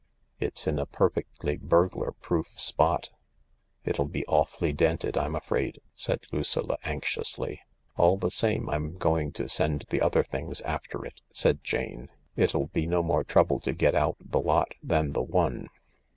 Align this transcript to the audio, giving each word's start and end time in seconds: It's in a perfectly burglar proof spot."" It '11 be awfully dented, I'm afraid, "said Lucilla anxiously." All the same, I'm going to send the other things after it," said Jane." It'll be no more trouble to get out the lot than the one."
It's 0.39 0.65
in 0.65 0.79
a 0.79 0.87
perfectly 0.87 1.57
burglar 1.57 2.11
proof 2.13 2.59
spot."" 2.59 3.11
It 3.85 3.99
'11 3.99 4.11
be 4.11 4.25
awfully 4.25 4.73
dented, 4.73 5.15
I'm 5.15 5.35
afraid, 5.35 5.79
"said 5.93 6.21
Lucilla 6.31 6.79
anxiously." 6.83 7.61
All 7.97 8.17
the 8.17 8.31
same, 8.31 8.67
I'm 8.67 8.97
going 8.97 9.31
to 9.33 9.47
send 9.47 9.85
the 9.91 10.01
other 10.01 10.23
things 10.23 10.59
after 10.61 11.05
it," 11.05 11.21
said 11.31 11.63
Jane." 11.63 12.09
It'll 12.35 12.65
be 12.65 12.87
no 12.87 13.03
more 13.03 13.23
trouble 13.23 13.59
to 13.59 13.73
get 13.73 13.93
out 13.93 14.17
the 14.19 14.41
lot 14.41 14.69
than 14.81 15.11
the 15.11 15.21
one." 15.21 15.67